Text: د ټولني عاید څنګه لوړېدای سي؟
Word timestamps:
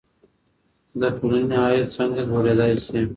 د 0.99 1.01
ټولني 1.17 1.55
عاید 1.63 1.87
څنګه 1.97 2.21
لوړېدای 2.29 2.71
سي؟ 2.85 3.01